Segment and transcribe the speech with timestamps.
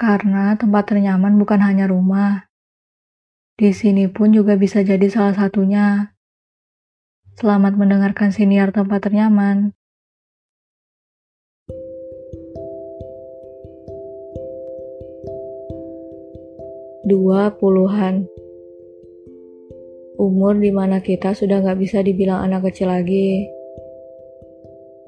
[0.00, 2.48] Karena tempat ternyaman bukan hanya rumah.
[3.60, 6.16] Di sini pun juga bisa jadi salah satunya.
[7.36, 9.76] Selamat mendengarkan siniar tempat ternyaman.
[17.04, 18.24] Dua puluhan
[20.16, 23.44] Umur di mana kita sudah gak bisa dibilang anak kecil lagi.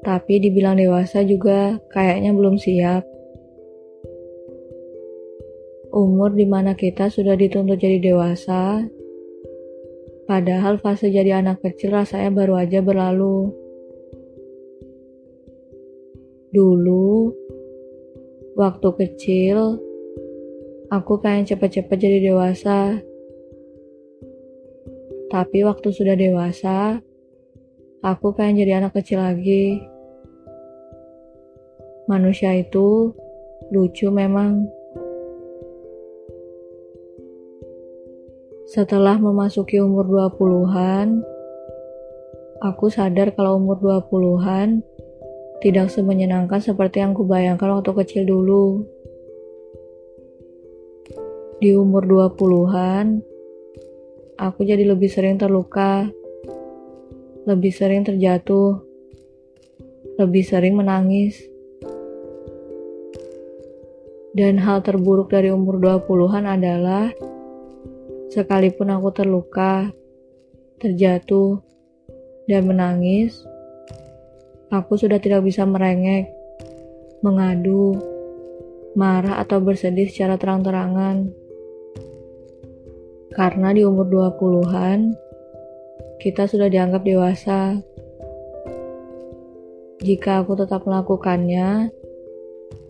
[0.05, 3.22] Tapi dibilang dewasa juga kayaknya belum siap
[5.93, 8.81] umur di mana kita sudah dituntut jadi dewasa,
[10.25, 13.53] padahal fase jadi anak kecil rasanya baru aja berlalu.
[16.49, 17.29] Dulu,
[18.57, 19.77] waktu kecil,
[20.89, 22.97] aku pengen cepet-cepet jadi dewasa.
[25.29, 27.01] Tapi waktu sudah dewasa,
[28.01, 29.81] aku pengen jadi anak kecil lagi.
[32.09, 33.13] Manusia itu
[33.69, 34.82] lucu memang.
[38.73, 41.21] Setelah memasuki umur 20-an,
[42.57, 44.81] aku sadar kalau umur 20-an
[45.61, 48.81] tidak semenyenangkan seperti yang kubayangkan waktu kecil dulu.
[51.61, 52.01] Di umur
[52.33, 53.21] 20-an,
[54.41, 56.09] aku jadi lebih sering terluka,
[57.45, 58.81] lebih sering terjatuh,
[60.17, 61.37] lebih sering menangis.
[64.33, 67.13] Dan hal terburuk dari umur 20-an adalah
[68.33, 69.93] Sekalipun aku terluka,
[70.81, 71.61] terjatuh,
[72.49, 73.45] dan menangis,
[74.73, 76.33] aku sudah tidak bisa merengek,
[77.21, 77.93] mengadu,
[78.97, 81.29] marah atau bersedih secara terang-terangan.
[83.37, 85.13] Karena di umur 20-an,
[86.17, 87.85] kita sudah dianggap dewasa.
[90.01, 91.93] Jika aku tetap melakukannya,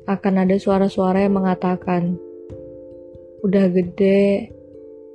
[0.07, 2.16] akan ada suara-suara yang mengatakan,
[3.44, 4.47] "Udah gede,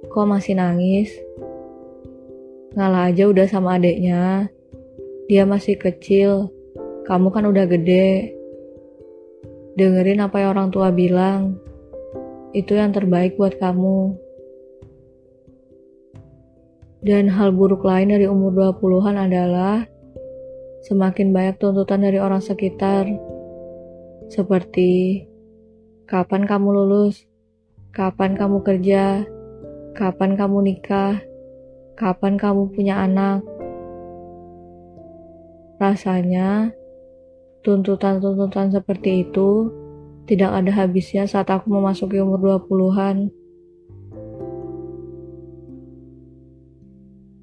[0.09, 1.13] Kok masih nangis?
[2.73, 4.49] Ngalah aja udah sama adeknya.
[5.29, 6.49] Dia masih kecil.
[7.05, 8.33] Kamu kan udah gede.
[9.77, 11.61] Dengerin apa yang orang tua bilang.
[12.57, 14.17] Itu yang terbaik buat kamu.
[17.05, 19.85] Dan hal buruk lain dari umur 20-an adalah
[20.89, 23.05] semakin banyak tuntutan dari orang sekitar.
[24.33, 25.25] Seperti,
[26.09, 27.29] kapan kamu lulus?
[27.93, 29.29] Kapan kamu kerja?
[29.99, 31.19] Kapan kamu nikah?
[31.99, 33.43] Kapan kamu punya anak?
[35.83, 36.71] Rasanya,
[37.67, 39.75] tuntutan-tuntutan seperti itu
[40.31, 43.35] tidak ada habisnya saat aku memasuki umur 20-an.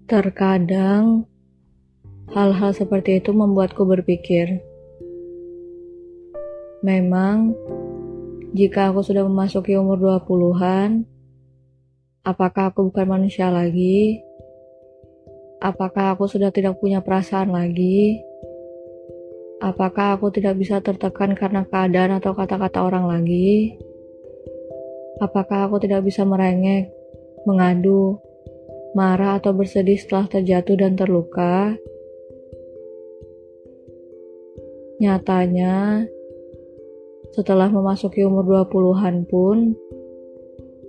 [0.08, 1.28] Terkadang,
[2.32, 4.64] hal-hal seperti itu membuatku berpikir,
[6.80, 7.52] memang
[8.56, 11.15] jika aku sudah memasuki umur 20-an,
[12.26, 14.18] Apakah aku bukan manusia lagi?
[15.62, 18.18] Apakah aku sudah tidak punya perasaan lagi?
[19.62, 23.78] Apakah aku tidak bisa tertekan karena keadaan atau kata-kata orang lagi?
[25.22, 26.90] Apakah aku tidak bisa merengek,
[27.46, 28.18] mengadu,
[28.98, 31.78] marah atau bersedih setelah terjatuh dan terluka?
[34.98, 36.10] Nyatanya,
[37.38, 39.78] setelah memasuki umur 20-an pun,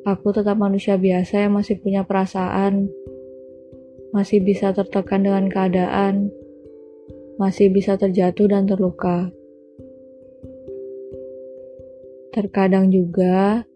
[0.07, 2.87] Aku tetap manusia biasa yang masih punya perasaan,
[4.15, 6.31] masih bisa tertekan dengan keadaan,
[7.43, 9.35] masih bisa terjatuh dan terluka.
[12.31, 13.67] Terkadang juga,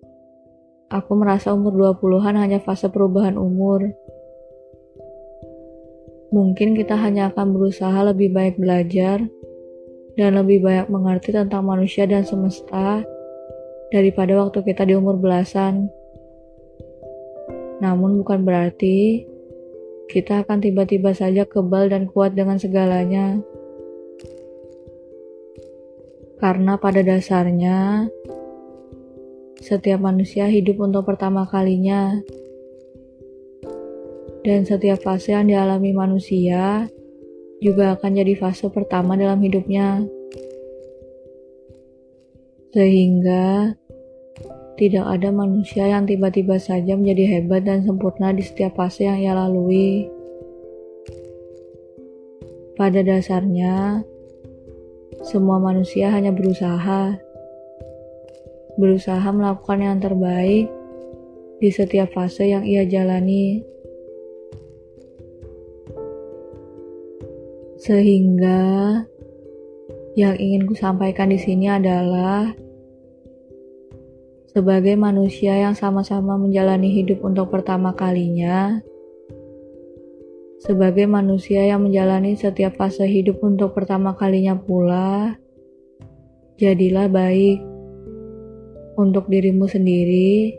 [0.87, 3.91] aku merasa umur 20-an hanya fase perubahan umur.
[6.31, 9.19] Mungkin kita hanya akan berusaha lebih baik belajar
[10.15, 13.03] dan lebih banyak mengerti tentang manusia dan semesta
[13.91, 15.91] daripada waktu kita di umur belasan.
[17.81, 19.25] Namun bukan berarti
[20.13, 23.41] kita akan tiba-tiba saja kebal dan kuat dengan segalanya.
[26.41, 28.09] Karena pada dasarnya,
[29.61, 32.17] setiap manusia hidup untuk pertama kalinya.
[34.41, 36.89] Dan setiap fase yang dialami manusia
[37.61, 40.01] juga akan jadi fase pertama dalam hidupnya.
[42.73, 43.77] Sehingga
[44.81, 49.37] tidak ada manusia yang tiba-tiba saja menjadi hebat dan sempurna di setiap fase yang ia
[49.37, 50.09] lalui.
[52.81, 54.01] Pada dasarnya,
[55.21, 57.13] semua manusia hanya berusaha,
[58.81, 60.73] berusaha melakukan yang terbaik
[61.61, 63.61] di setiap fase yang ia jalani.
[67.85, 68.61] Sehingga
[70.17, 72.49] yang ingin ku sampaikan di sini adalah
[74.51, 78.83] Sebagai manusia yang sama-sama menjalani hidup untuk pertama kalinya,
[80.59, 85.39] sebagai manusia yang menjalani setiap fase hidup untuk pertama kalinya pula,
[86.59, 87.63] jadilah baik
[88.99, 90.59] untuk dirimu sendiri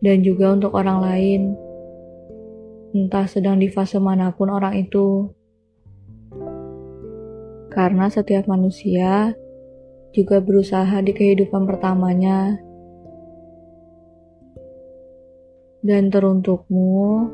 [0.00, 1.40] dan juga untuk orang lain,
[2.96, 5.28] entah sedang di fase mana pun orang itu.
[7.68, 9.36] Karena setiap manusia
[10.12, 12.60] juga berusaha di kehidupan pertamanya.
[15.82, 17.26] Dan teruntukmu,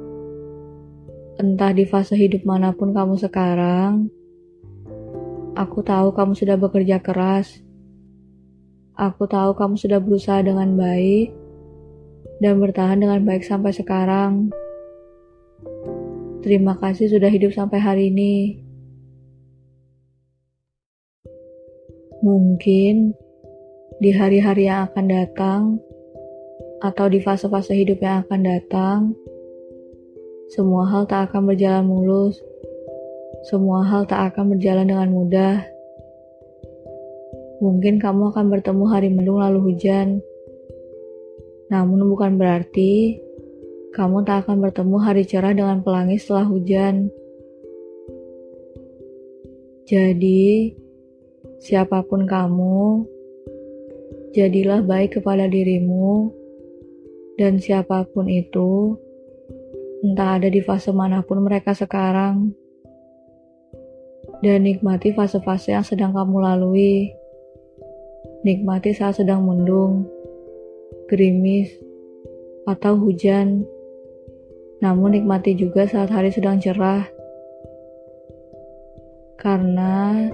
[1.36, 4.08] entah di fase hidup mana pun kamu sekarang,
[5.52, 7.60] aku tahu kamu sudah bekerja keras.
[8.98, 11.30] Aku tahu kamu sudah berusaha dengan baik
[12.42, 14.50] dan bertahan dengan baik sampai sekarang.
[16.42, 18.67] Terima kasih sudah hidup sampai hari ini.
[22.18, 23.14] Mungkin
[24.02, 25.62] di hari-hari yang akan datang,
[26.78, 28.98] atau di fase-fase hidup yang akan datang,
[30.48, 32.38] semua hal tak akan berjalan mulus.
[33.46, 35.62] Semua hal tak akan berjalan dengan mudah.
[37.58, 40.22] Mungkin kamu akan bertemu hari mendung lalu hujan.
[41.68, 43.18] Namun bukan berarti
[43.92, 47.10] kamu tak akan bertemu hari cerah dengan pelangi setelah hujan.
[49.88, 50.76] Jadi,
[51.58, 53.02] Siapa pun kamu,
[54.30, 56.30] jadilah baik kepada dirimu,
[57.34, 58.94] dan siapa pun itu,
[60.06, 62.54] entah ada di fase mana pun mereka sekarang,
[64.38, 67.10] dan nikmati fase-fase yang sedang kamu lalui.
[68.46, 70.06] Nikmati saat sedang mendung,
[71.10, 71.74] gerimis,
[72.70, 73.66] atau hujan.
[74.78, 77.02] Namun nikmati juga saat hari sedang cerah.
[79.34, 80.30] Karena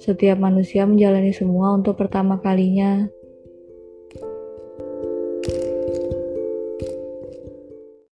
[0.00, 3.04] setiap manusia menjalani semua untuk pertama kalinya.